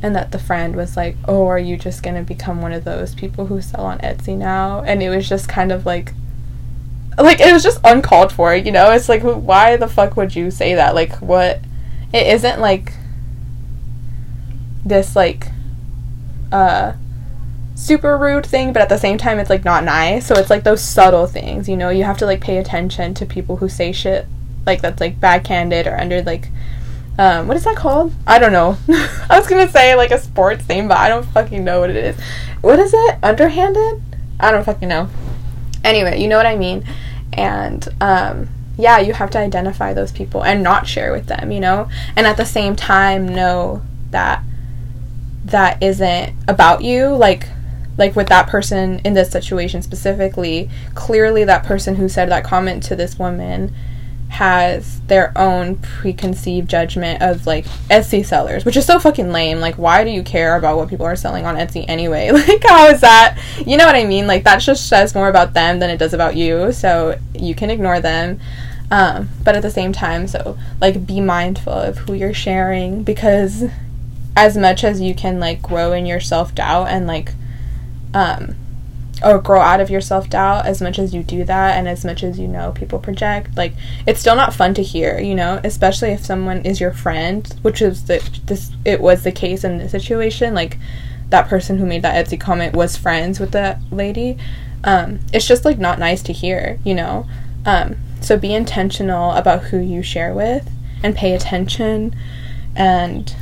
And 0.05 0.17
that 0.17 0.33
the 0.33 0.39
friend 0.39 0.75
was 0.75 0.97
like, 0.97 1.17
Oh, 1.27 1.47
are 1.47 1.59
you 1.59 1.77
just 1.77 2.03
gonna 2.03 2.23
become 2.25 2.61
one 2.61 2.73
of 2.73 2.85
those 2.85 3.15
people 3.15 3.47
who 3.47 3.61
sell 3.61 3.85
on 3.85 3.99
Etsy 3.99 4.37
now? 4.37 4.83
And 4.83 5.03
it 5.03 5.11
was 5.11 5.29
just 5.29 5.49
kind 5.49 5.71
of 5.71 5.87
like, 5.87 6.13
like, 7.19 7.41
it 7.41 7.53
was 7.53 7.63
just 7.63 7.81
uncalled 7.85 8.33
for, 8.33 8.55
you 8.55 8.73
know? 8.73 8.91
It's 8.91 9.09
like, 9.09 9.23
why 9.23 9.77
the 9.77 9.89
fuck 9.89 10.17
would 10.17 10.35
you 10.35 10.51
say 10.51 10.75
that? 10.75 10.95
Like, 10.95 11.15
what? 11.17 11.61
It 12.13 12.27
isn't 12.27 12.61
like 12.61 12.93
this, 14.85 15.15
like, 15.15 15.49
uh, 16.51 16.95
super 17.83 18.17
rude 18.17 18.47
thing, 18.47 18.73
but 18.73 18.81
at 18.81 18.89
the 18.89 18.99
same 18.99 19.19
time, 19.19 19.39
it's 19.39 19.51
like 19.51 19.65
not 19.65 19.85
nice. 19.85 20.27
So 20.27 20.35
it's 20.37 20.51
like 20.51 20.65
those 20.65 20.83
subtle 20.83 21.27
things, 21.27 21.69
you 21.69 21.77
know. 21.77 21.91
You 21.91 22.05
have 22.05 22.19
to 22.19 22.27
like 22.27 22.41
pay 22.41 22.59
attention 22.59 23.15
to 23.15 23.27
people 23.27 23.57
who 23.57 23.69
say 23.69 23.93
shit 23.93 24.27
like 24.67 24.81
that's 24.81 25.01
like 25.01 25.19
backhanded 25.21 25.87
or 25.87 25.99
under 25.99 26.23
like 26.23 26.49
um, 27.19 27.47
what 27.47 27.57
is 27.57 27.65
that 27.65 27.77
called? 27.77 28.13
I 28.27 28.39
don't 28.39 28.53
know. 28.53 28.79
I 29.29 29.39
was 29.39 29.47
gonna 29.47 29.69
say 29.69 29.95
like 29.95 30.11
a 30.11 30.19
sports 30.19 30.65
thing, 30.65 30.89
but 30.89 30.97
I 30.97 31.09
don't 31.09 31.27
fucking 31.27 31.63
know 31.63 31.81
what 31.81 31.91
it 31.91 31.97
is. 31.97 32.21
What 32.63 32.79
is 32.79 32.93
it? 32.95 33.19
Underhanded? 33.23 34.03
I 34.41 34.51
don't 34.51 34.65
fucking 34.65 34.89
know. 34.89 35.09
Anyway, 35.85 36.21
you 36.21 36.29
know 36.29 36.37
what 36.37 36.47
I 36.47 36.57
mean. 36.57 36.85
And 37.33 37.87
um, 38.01 38.49
yeah, 38.79 38.99
you 38.99 39.13
have 39.13 39.31
to 39.31 39.39
identify 39.39 39.93
those 39.93 40.13
people 40.13 40.43
and 40.45 40.63
not 40.63 40.87
share 40.87 41.13
with 41.13 41.27
them, 41.27 41.53
you 41.53 41.61
know, 41.61 41.89
and 42.17 42.27
at 42.27 42.37
the 42.37 42.47
same 42.47 42.77
time 42.77 43.29
know 43.29 43.83
that 44.11 44.43
that 45.45 45.83
isn't 45.83 46.35
about 46.49 46.83
you. 46.83 47.09
Like 47.09 47.49
like 47.99 48.17
with 48.17 48.29
that 48.29 48.49
person 48.49 49.01
in 49.05 49.15
this 49.15 49.31
situation 49.31 49.83
specifically, 49.83 50.71
clearly 50.95 51.45
that 51.45 51.65
person 51.65 51.97
who 51.97 52.09
said 52.09 52.31
that 52.31 52.45
comment 52.45 52.83
to 52.85 52.97
this 52.97 53.19
woman 53.19 53.75
has 54.33 55.03
their 55.03 55.31
own 55.37 55.77
preconceived 55.77 56.69
judgment 56.69 57.21
of 57.21 57.47
like 57.47 57.67
Etsy 57.91 58.25
sellers, 58.25 58.65
which 58.65 58.79
is 58.79 58.87
so 58.87 58.99
fucking 58.99 59.31
lame. 59.31 59.61
Like, 59.61 59.77
why 59.77 60.05
do 60.05 60.11
you 60.11 60.23
care 60.23 60.57
about 60.57 60.79
what 60.79 60.89
people 60.89 61.05
are 61.05 61.17
selling 61.17 61.45
on 61.45 61.57
Etsy 61.57 61.85
anyway? 61.87 62.31
Like, 62.33 62.63
how 62.65 62.87
is 62.87 63.03
that? 63.03 63.39
You 63.67 63.77
know 63.77 63.85
what 63.85 63.95
I 63.95 64.05
mean? 64.05 64.27
Like, 64.27 64.45
that 64.45 64.61
just 64.61 64.89
says 64.89 65.15
more 65.15 65.29
about 65.29 65.53
them 65.53 65.81
than 65.81 65.91
it 65.91 65.99
does 65.99 66.15
about 66.15 66.35
you, 66.35 66.73
so 66.73 67.19
you 67.35 67.55
can 67.55 67.69
ignore 67.69 68.01
them. 68.01 68.41
Um, 68.91 69.29
but 69.45 69.55
at 69.55 69.63
the 69.63 69.71
same 69.71 69.93
time, 69.93 70.27
so 70.27 70.59
like, 70.81 71.07
be 71.07 71.21
mindful 71.21 71.75
of 71.75 71.99
who 71.99 72.15
you're 72.15 72.35
sharing 72.35 73.03
because 73.03 73.65
as 74.35 74.57
much 74.57 74.83
as 74.83 75.01
you 75.01 75.15
can 75.15 75.39
like 75.39 75.61
grow 75.61 75.93
in 75.93 76.07
your 76.07 76.21
self 76.21 76.55
doubt 76.55 76.89
and 76.89 77.07
like 77.07 77.35
um, 78.15 78.57
or 79.25 79.39
grow 79.39 79.61
out 79.61 79.81
of 79.81 79.91
your 79.91 80.01
self 80.01 80.29
doubt 80.29 80.67
as 80.67 80.83
much 80.83 80.99
as 80.99 81.15
you 81.15 81.23
do 81.23 81.45
that 81.45 81.77
and 81.77 81.89
as 81.89 82.05
much 82.05 82.25
as 82.25 82.39
you 82.39 82.49
know 82.49 82.73
people 82.73 82.99
project 82.99 83.57
like 83.57 83.73
it's 84.07 84.19
still 84.19 84.35
not 84.35 84.53
fun 84.53 84.75
to 84.75 84.83
hear 84.83 85.21
you 85.21 85.35
know 85.35 85.61
especially 85.63 86.11
if 86.11 86.25
someone 86.25 86.61
is 86.63 86.81
your 86.81 86.93
friend 86.93 87.55
which 87.63 87.81
is 87.81 88.07
the 88.07 88.41
this 88.47 88.73
it 88.85 89.01
was 89.01 89.23
the 89.23 89.31
case 89.31 89.63
in 89.63 89.79
this 89.79 89.93
situation 89.93 90.55
like 90.55 90.77
that 91.33 91.49
person 91.49 91.79
who 91.79 91.87
made 91.87 92.03
that 92.03 92.25
Etsy 92.25 92.39
comment 92.39 92.77
was 92.77 92.97
friends 92.97 93.41
with 93.41 93.51
that 93.51 93.81
lady. 93.91 94.39
Um, 94.85 95.21
it's 95.33 95.47
just 95.47 95.65
like 95.65 95.79
not 95.79 95.99
nice 95.99 96.23
to 96.25 96.33
hear 96.33 96.79
you 96.85 96.95
know? 96.95 97.27
Um, 97.67 97.97
so 98.21 98.37
be 98.37 98.55
intentional 98.55 99.33
about 99.33 99.65
who 99.65 99.79
you 99.79 100.03
share 100.03 100.33
with 100.33 100.71
and 101.03 101.17
pay 101.17 101.33
attention 101.35 102.15
and 102.77 103.35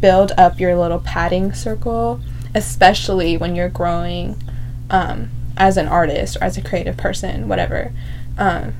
build 0.00 0.32
up 0.36 0.58
your 0.58 0.76
little 0.76 0.98
padding 0.98 1.52
circle 1.52 2.20
especially 2.56 3.36
when 3.36 3.54
you're 3.54 3.68
growing 3.68 4.42
um, 4.88 5.28
as 5.58 5.76
an 5.76 5.86
artist 5.86 6.36
or 6.36 6.44
as 6.44 6.56
a 6.56 6.62
creative 6.62 6.96
person, 6.96 7.48
whatever. 7.48 7.92
Um, 8.38 8.72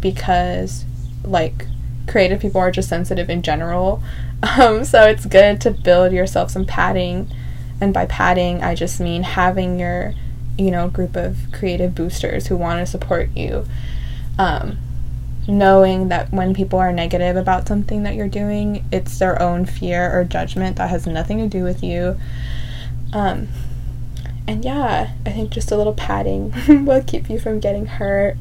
because, 0.00 0.86
like, 1.22 1.66
creative 2.08 2.40
people 2.40 2.60
are 2.60 2.70
just 2.70 2.88
sensitive 2.88 3.30
in 3.30 3.42
general. 3.42 4.02
Um, 4.58 4.84
so 4.84 5.04
it's 5.04 5.24
good 5.24 5.58
to 5.62 5.70
build 5.70 6.12
yourself 6.12 6.50
some 6.50 6.66
padding. 6.66 7.30
And 7.80 7.94
by 7.94 8.04
padding, 8.04 8.62
I 8.62 8.74
just 8.74 9.00
mean 9.00 9.22
having 9.22 9.80
your, 9.80 10.12
you 10.58 10.70
know, 10.70 10.90
group 10.90 11.16
of 11.16 11.38
creative 11.50 11.94
boosters 11.94 12.48
who 12.48 12.56
want 12.56 12.80
to 12.80 12.84
support 12.84 13.30
you. 13.34 13.64
Um, 14.38 14.76
knowing 15.48 16.08
that 16.08 16.30
when 16.30 16.52
people 16.52 16.78
are 16.78 16.92
negative 16.92 17.36
about 17.36 17.66
something 17.66 18.02
that 18.02 18.16
you're 18.16 18.28
doing, 18.28 18.84
it's 18.92 19.18
their 19.18 19.40
own 19.40 19.64
fear 19.64 20.12
or 20.12 20.24
judgment 20.24 20.76
that 20.76 20.90
has 20.90 21.06
nothing 21.06 21.38
to 21.38 21.48
do 21.48 21.64
with 21.64 21.82
you. 21.82 22.18
Um, 23.14 23.48
and 24.46 24.64
yeah, 24.64 25.12
I 25.24 25.30
think 25.30 25.50
just 25.50 25.70
a 25.70 25.76
little 25.76 25.94
padding 25.94 26.52
will 26.84 27.02
keep 27.02 27.30
you 27.30 27.38
from 27.38 27.60
getting 27.60 27.86
hurt. 27.86 28.36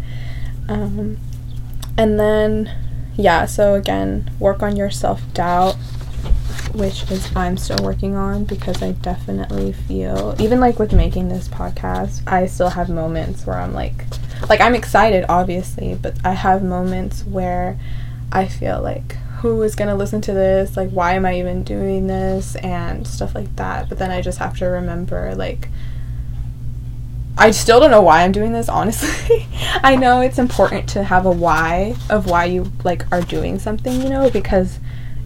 Um, 0.68 1.18
and 1.98 2.20
then, 2.20 2.76
yeah, 3.16 3.46
so 3.46 3.76
again, 3.76 4.32
work 4.40 4.64
on 4.64 4.76
your 4.76 4.90
self 4.90 5.22
doubt, 5.34 5.76
which 6.74 7.10
is 7.12 7.34
I'm 7.36 7.56
still 7.58 7.84
working 7.84 8.16
on 8.16 8.46
because 8.46 8.82
I 8.82 8.94
definitely 8.94 9.74
feel, 9.74 10.36
even 10.40 10.60
like 10.60 10.80
with 10.80 10.92
making 10.92 11.30
this 11.30 11.48
podcast, 11.48 12.28
I 12.28 12.48
still 12.48 12.70
have 12.70 12.90
moments 12.90 13.46
where 13.46 13.58
I'm 13.58 13.74
like, 13.74 14.06
like 14.50 14.60
I'm 14.60 14.76
excited, 14.76 15.26
obviously, 15.30 15.96
but 15.96 16.18
I 16.26 16.34
have 16.34 16.64
moments 16.64 17.24
where 17.24 17.80
I 18.32 18.48
feel 18.48 18.82
like, 18.82 19.18
who 19.44 19.62
is 19.62 19.76
going 19.76 19.90
to 19.90 19.94
listen 19.94 20.22
to 20.22 20.34
this? 20.34 20.78
Like, 20.78 20.90
why 20.92 21.16
am 21.16 21.26
I 21.26 21.38
even 21.38 21.64
doing 21.64 22.08
this? 22.08 22.56
And 22.56 23.06
stuff 23.06 23.36
like 23.36 23.54
that. 23.58 23.90
But 23.90 24.00
then 24.00 24.10
I 24.10 24.22
just 24.22 24.38
have 24.40 24.58
to 24.60 24.66
remember, 24.66 25.36
like, 25.36 25.68
I 27.38 27.52
still 27.52 27.82
don't 27.82 27.92
know 27.92 28.02
why 28.02 28.24
I'm 28.24 28.32
doing 28.32 28.54
this, 28.54 28.70
honestly. 28.70 29.46
I 29.84 29.98
know 29.98 30.22
it's 30.22 30.40
important 30.40 30.88
to 30.92 31.04
have 31.04 31.26
a 31.26 31.32
why 31.32 31.98
of 32.10 32.26
why 32.26 32.46
you, 32.46 32.72
like, 32.86 33.06
are 33.12 33.22
doing 33.22 33.60
something, 33.60 34.02
you 34.02 34.08
know, 34.08 34.30
because 34.30 34.80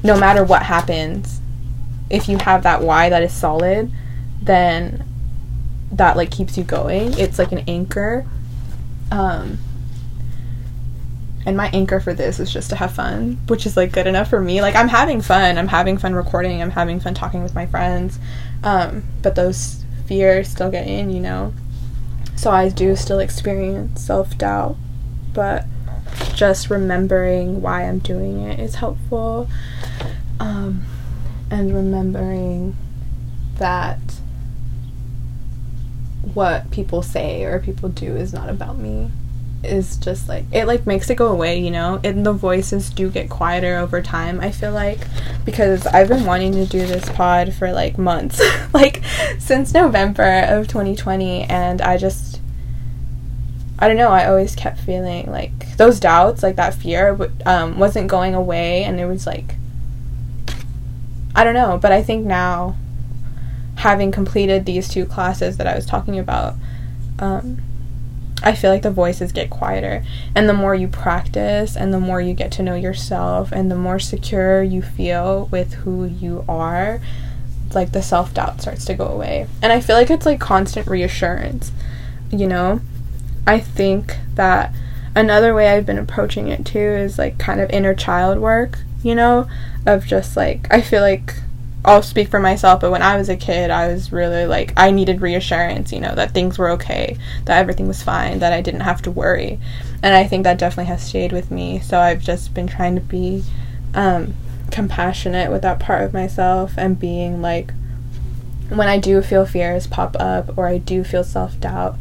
no 0.04 0.20
matter 0.20 0.44
what 0.44 0.64
happens, 0.64 1.40
if 2.10 2.28
you 2.28 2.40
have 2.40 2.64
that 2.64 2.82
why 2.82 3.10
that 3.10 3.22
is 3.22 3.32
solid, 3.32 3.92
then 4.42 5.06
that, 5.92 6.18
like, 6.18 6.32
keeps 6.32 6.58
you 6.58 6.64
going. 6.64 7.16
It's 7.20 7.38
like 7.38 7.52
an 7.52 7.64
anchor. 7.68 8.26
Um, 9.12 9.60
and 11.48 11.56
my 11.56 11.70
anchor 11.70 12.02
for 12.02 12.14
this 12.14 12.42
is 12.42 12.52
just 12.52 12.70
to 12.72 12.76
have 12.76 12.92
fun, 12.92 13.40
which 13.48 13.66
is 13.66 13.78
like 13.78 13.94
good 13.94 14.06
enough 14.06 14.30
for 14.30 14.42
me. 14.42 14.62
Like 14.62 14.76
I'm 14.76 14.90
having 14.90 15.22
fun. 15.22 15.58
I'm 15.58 15.70
having 15.70 15.98
fun 15.98 16.14
recording. 16.14 16.62
I'm 16.62 16.72
having 16.72 17.00
fun 17.00 17.14
talking 17.14 17.42
with 17.42 17.56
my 17.56 17.66
friends. 17.66 18.20
Um, 18.64 19.06
but 19.22 19.36
those 19.36 19.86
fears 20.08 20.50
still 20.50 20.70
get 20.70 20.88
in, 20.88 21.10
you 21.10 21.22
know. 21.22 21.54
So 22.36 22.52
I 22.52 22.68
do 22.68 22.98
still 22.98 23.20
experience 23.20 24.04
self 24.04 24.38
doubt, 24.38 24.76
but 25.34 25.64
just 26.36 26.70
remembering 26.70 27.62
why 27.62 27.88
I'm 27.88 28.00
doing 28.00 28.42
it 28.42 28.60
is 28.60 28.76
helpful. 28.76 29.50
Um, 30.42 30.84
and 31.50 31.74
remembering 31.74 32.76
that 33.56 34.00
what 36.34 36.70
people 36.72 37.02
say 37.02 37.46
or 37.46 37.58
people 37.60 37.88
do 37.88 38.18
is 38.18 38.34
not 38.34 38.50
about 38.50 38.78
me 38.78 39.12
is 39.64 39.98
just 39.98 40.30
like 40.30 40.46
it 40.52 40.66
like 40.66 40.86
makes 40.86 41.10
it 41.10 41.16
go 41.16 41.28
away 41.28 41.60
you 41.60 41.72
know? 41.72 42.00
And 42.04 42.26
the 42.26 42.34
voices 42.34 42.90
do 42.90 43.10
get 43.10 43.30
quieter 43.30 43.78
over 43.78 44.02
time 44.02 44.40
i 44.40 44.52
feel 44.52 44.72
like 44.72 45.00
because 45.46 45.86
i've 45.88 46.08
been 46.08 46.26
wanting 46.26 46.54
to 46.54 46.66
do 46.66 46.86
this 46.86 47.10
pod 47.10 47.54
for 47.54 47.72
like 47.72 47.98
months. 47.98 48.42
Like 48.74 49.02
since 49.40 49.74
november 49.74 50.44
of 50.48 50.68
2020 50.68 51.44
and 51.44 51.82
i 51.82 51.98
just 51.98 52.42
i 53.80 53.88
don't 53.88 53.98
know 53.98 54.10
i 54.10 54.28
always 54.28 54.56
kept 54.56 54.80
feeling 54.80 55.32
like 55.32 55.78
those 55.78 56.00
doubts 56.00 56.44
like 56.44 56.58
that 56.58 56.74
fear 56.74 57.18
um, 57.46 57.80
wasn't 57.80 58.08
going 58.08 58.36
away 58.36 58.84
and 58.84 59.00
it 59.00 59.06
was 59.06 59.26
like 59.26 59.56
i 61.36 61.44
don't 61.44 61.54
know 61.54 61.80
but 61.82 61.92
i 61.92 62.04
think 62.04 62.26
now 62.26 62.76
having 63.78 64.12
completed 64.12 64.66
these 64.66 64.88
two 64.88 65.06
classes 65.06 65.58
that 65.58 65.66
i 65.66 65.76
was 65.76 65.86
talking 65.86 66.20
about 66.20 66.56
um, 67.20 67.58
I 68.44 68.54
feel 68.54 68.72
like 68.72 68.84
the 68.84 68.92
voices 68.92 69.32
get 69.32 69.50
quieter. 69.50 70.04
And 70.36 70.48
the 70.48 70.54
more 70.54 70.76
you 70.76 70.88
practice 70.88 71.76
and 71.76 71.94
the 71.94 72.00
more 72.00 72.22
you 72.22 72.34
get 72.34 72.52
to 72.54 72.64
know 72.64 72.76
yourself 72.76 73.52
and 73.52 73.72
the 73.72 73.76
more 73.76 74.00
secure 74.00 74.62
you 74.62 74.82
feel 74.82 75.48
with 75.52 75.74
who 75.74 76.06
you 76.06 76.46
are, 76.48 77.02
like 77.74 77.92
the 77.92 78.02
self 78.02 78.34
doubt 78.34 78.62
starts 78.62 78.86
to 78.86 78.94
go 78.94 79.08
away. 79.08 79.48
And 79.62 79.74
I 79.74 79.82
feel 79.82 79.96
like 79.96 80.10
it's 80.10 80.26
like 80.26 80.40
constant 80.40 80.88
reassurance, 80.88 81.72
you 82.32 82.48
know? 82.48 82.82
I 83.46 83.60
think 83.60 84.18
that 84.36 84.74
another 85.16 85.54
way 85.54 85.70
I've 85.70 85.86
been 85.86 85.98
approaching 85.98 86.50
it 86.50 86.66
too 86.66 86.80
is 86.80 87.18
like 87.18 87.38
kind 87.38 87.60
of 87.60 87.70
inner 87.72 87.96
child 87.96 88.40
work, 88.40 88.80
you 89.04 89.16
know? 89.16 89.48
Of 89.86 90.06
just 90.06 90.38
like, 90.38 90.68
I 90.72 90.82
feel 90.82 91.02
like 91.02 91.34
I'll 91.88 92.04
speak 92.04 92.28
for 92.28 92.42
myself, 92.42 92.82
but 92.82 92.92
when 92.92 93.02
I 93.02 93.16
was 93.16 93.30
a 93.30 93.38
kid, 93.38 93.72
I 93.72 93.88
was 93.88 94.12
really 94.12 94.46
like, 94.46 94.74
I 94.76 94.92
needed 94.92 95.22
reassurance, 95.22 95.94
you 95.94 96.02
know, 96.02 96.14
that 96.16 96.32
things 96.32 96.58
were 96.58 96.70
okay, 96.72 97.18
that 97.46 97.60
everything 97.60 97.88
was 97.88 98.04
fine, 98.04 98.40
that 98.40 98.52
I 98.52 98.60
didn't 98.60 98.82
have 98.82 99.02
to 99.04 99.12
worry. 99.12 99.58
And 100.04 100.14
I 100.14 100.26
think 100.26 100.44
that 100.44 100.58
definitely 100.58 100.90
has 100.90 101.02
stayed 101.02 101.32
with 101.32 101.50
me. 101.50 101.80
So 101.80 101.98
I've 101.98 102.22
just 102.22 102.54
been 102.54 102.68
trying 102.68 102.96
to 102.96 103.02
be 103.02 103.46
um, 103.94 104.34
compassionate 104.70 105.50
with 105.50 105.62
that 105.62 105.80
part 105.80 106.04
of 106.04 106.14
myself 106.14 106.74
and 106.78 107.00
being 107.00 107.42
like, 107.42 107.72
when 108.68 108.90
I 108.90 109.00
do 109.00 109.22
feel 109.22 109.46
fears 109.46 109.88
pop 109.88 110.18
up 110.20 110.58
or 110.58 110.68
I 110.68 110.80
do 110.80 111.06
feel 111.06 111.24
self 111.24 111.58
doubt, 111.62 111.96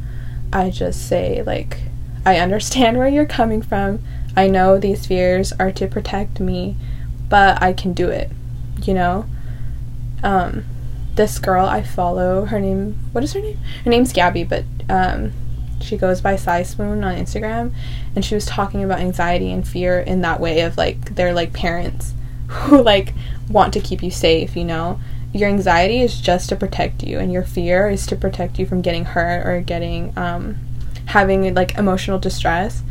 I 0.53 0.71
just 0.71 1.07
say, 1.09 1.45
like, 1.45 1.79
I 2.25 2.39
understand 2.39 2.99
where 2.99 3.07
you're 3.07 3.25
coming 3.25 3.63
from. 3.63 4.01
I 4.37 4.49
know 4.49 4.79
these 4.79 5.07
fears 5.07 5.53
are 5.61 5.71
to 5.71 5.87
protect 5.87 6.41
me, 6.41 6.75
but 7.29 7.63
I 7.63 7.73
can 7.73 7.93
do 7.93 8.09
it, 8.09 8.33
you 8.83 8.93
know? 8.93 9.27
Um, 10.27 10.65
this 11.15 11.39
girl 11.39 11.65
I 11.65 11.83
follow, 11.83 12.45
her 12.45 12.61
name, 12.61 12.99
what 13.13 13.25
is 13.25 13.33
her 13.33 13.41
name? 13.41 13.59
Her 13.85 13.91
name's 13.91 14.13
Gabby, 14.13 14.45
but 14.45 14.65
um, 14.91 15.33
she 15.81 15.97
goes 15.97 16.21
by 16.21 16.37
Sai 16.37 16.63
Spoon 16.63 17.03
on 17.05 17.17
Instagram, 17.17 17.73
and 18.15 18.25
she 18.25 18.35
was 18.35 18.45
talking 18.45 18.85
about 18.85 18.99
anxiety 18.99 19.51
and 19.51 19.67
fear 19.67 19.99
in 20.01 20.21
that 20.21 20.41
way 20.41 20.61
of 20.61 20.77
like, 20.77 21.15
they're 21.15 21.33
like 21.33 21.53
parents 21.55 22.13
who 22.49 22.83
like 22.83 23.15
want 23.49 23.73
to 23.73 23.81
keep 23.81 24.03
you 24.03 24.11
safe, 24.11 24.57
you 24.57 24.65
know? 24.65 25.01
your 25.37 25.49
anxiety 25.49 26.01
is 26.01 26.21
just 26.21 26.49
to 26.49 26.57
protect 26.57 27.03
you 27.03 27.19
and 27.19 27.33
your 27.33 27.43
fear 27.43 27.89
is 27.89 28.07
to 28.07 28.17
protect 28.17 28.59
you 28.59 28.67
from 28.67 28.81
getting 28.81 29.05
hurt 29.05 29.47
or 29.47 29.61
getting 29.61 30.17
um, 30.17 30.57
having 31.07 31.53
like 31.55 31.77
emotional 31.77 32.19
distress 32.19 32.83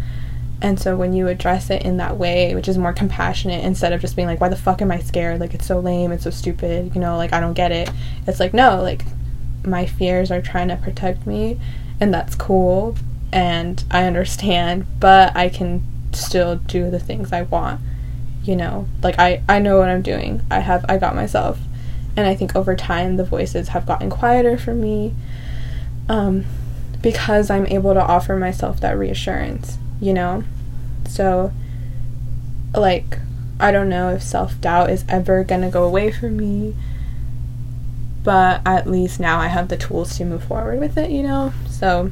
and 0.65 0.79
so 0.79 0.95
when 0.95 1.13
you 1.13 1.27
address 1.27 1.69
it 1.69 1.84
in 1.84 1.98
that 1.98 2.17
way 2.17 2.55
which 2.55 2.67
is 2.67 2.75
more 2.75 2.91
compassionate 2.91 3.63
instead 3.63 3.93
of 3.93 4.01
just 4.01 4.15
being 4.15 4.27
like 4.27 4.41
why 4.41 4.50
the 4.50 4.55
fuck 4.55 4.81
am 4.81 4.89
i 4.91 5.00
scared? 5.00 5.39
Like 5.39 5.53
it's 5.53 5.67
so 5.67 5.79
lame 5.79 6.12
it's 6.12 6.24
so 6.24 6.31
stupid 6.31 6.95
you 6.95 7.00
know 7.00 7.17
like 7.17 7.34
i 7.34 7.39
don't 7.39 7.53
get 7.53 7.72
it. 7.72 7.89
It's 8.25 8.39
like 8.39 8.53
no 8.53 8.81
like 8.81 9.03
my 9.63 9.86
fears 9.86 10.31
are 10.31 10.41
trying 10.41 10.69
to 10.69 10.75
protect 10.75 11.27
me 11.27 11.60
and 12.00 12.13
that's 12.13 12.36
cool 12.36 12.95
and 13.31 13.84
i 13.89 14.03
understand 14.05 14.86
but 15.00 15.36
i 15.36 15.50
can 15.50 15.84
still 16.13 16.55
do 16.55 16.89
the 16.89 17.00
things 17.00 17.31
i 17.31 17.41
want 17.43 17.81
you 18.43 18.55
know? 18.55 18.88
Like 19.03 19.19
i 19.19 19.43
i 19.50 19.60
know 19.60 19.79
what 19.79 19.89
i'm 19.89 20.01
doing. 20.01 20.41
I 20.50 20.60
have 20.60 20.86
i 20.89 20.98
got 20.98 21.15
myself. 21.15 21.60
And 22.17 22.25
I 22.25 22.36
think 22.36 22.55
over 22.55 22.75
time 22.75 23.17
the 23.17 23.25
voices 23.25 23.69
have 23.69 23.86
gotten 23.86 24.10
quieter 24.10 24.57
for 24.57 24.74
me 24.74 25.13
um, 26.07 26.45
because 27.01 27.50
I'm 27.50 27.65
able 27.67 27.93
to 27.93 28.01
offer 28.01 28.38
myself 28.38 28.79
that 28.79 28.98
reassurance, 28.98 29.77
you 30.00 30.13
know? 30.13 30.43
So, 31.07 31.51
like, 32.74 33.19
I 33.59 33.71
don't 33.71 33.89
know 33.89 34.09
if 34.09 34.24
self 34.24 34.59
doubt 34.59 34.89
is 34.89 35.05
ever 35.07 35.43
gonna 35.43 35.69
go 35.69 35.83
away 35.83 36.12
from 36.12 36.38
me, 36.38 36.75
but 38.24 38.62
at 38.65 38.89
least 38.89 39.19
now 39.19 39.39
I 39.39 39.47
have 39.47 39.69
the 39.69 39.77
tools 39.77 40.17
to 40.17 40.25
move 40.25 40.43
forward 40.43 40.79
with 40.79 40.97
it, 40.97 41.12
you 41.12 41.24
know? 41.24 41.53
So, 41.69 42.12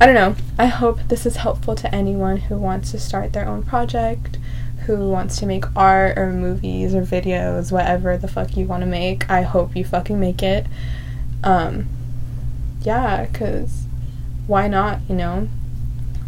I 0.00 0.06
don't 0.06 0.14
know. 0.14 0.34
I 0.58 0.66
hope 0.66 0.98
this 1.08 1.26
is 1.26 1.36
helpful 1.36 1.74
to 1.76 1.94
anyone 1.94 2.38
who 2.38 2.56
wants 2.56 2.90
to 2.90 2.98
start 2.98 3.32
their 3.32 3.46
own 3.46 3.62
project 3.62 4.38
who 4.86 5.10
wants 5.10 5.38
to 5.38 5.46
make 5.46 5.64
art 5.76 6.18
or 6.18 6.32
movies 6.32 6.94
or 6.94 7.02
videos, 7.02 7.70
whatever 7.70 8.16
the 8.16 8.28
fuck 8.28 8.56
you 8.56 8.66
want 8.66 8.82
to 8.82 8.86
make. 8.86 9.28
I 9.30 9.42
hope 9.42 9.76
you 9.76 9.84
fucking 9.84 10.18
make 10.18 10.42
it. 10.42 10.66
Um, 11.44 11.86
yeah, 12.82 13.26
because 13.26 13.84
why 14.46 14.68
not, 14.68 15.00
you 15.08 15.14
know? 15.14 15.48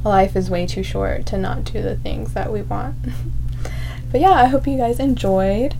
Life 0.05 0.37
is 0.37 0.51
way 0.51 0.67
too 0.67 0.83
short 0.83 1.27
to 1.27 1.39
not 1.39 1.65
do 1.65 1.81
the 1.83 1.97
things 1.97 2.35
that 2.35 2.53
we 2.53 2.63
want. 2.63 2.97
but 4.13 4.21
yeah, 4.21 4.33
I 4.33 4.47
hope 4.47 4.67
you 4.67 4.77
guys 4.77 5.01
enjoyed. 5.01 5.75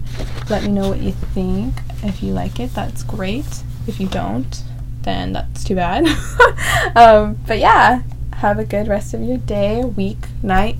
Let 0.49 0.63
me 0.65 0.69
know 0.69 0.89
what 0.89 1.01
you 1.01 1.13
think. 1.13 1.75
If 2.03 2.23
you 2.23 2.33
like 2.33 2.59
it, 2.59 2.75
that's 2.75 3.03
great. 3.03 3.63
If 3.87 4.01
you 4.01 4.09
don't, 4.09 4.63
then 5.03 5.33
that's 5.33 5.63
too 5.63 5.75
bad. 5.75 6.07
um, 6.97 7.39
but 7.47 7.59
yeah, 7.59 8.03
have 8.35 8.59
a 8.59 8.65
good 8.65 8.89
rest 8.89 9.15
of 9.15 9.23
your 9.23 9.39
day, 9.39 9.85
week, 9.85 10.27
night, 10.43 10.77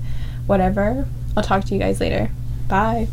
whatever. 0.47 1.07
I'll 1.37 1.43
talk 1.43 1.65
to 1.65 1.73
you 1.73 1.79
guys 1.79 1.99
later. 1.99 2.31
Bye. 2.67 3.07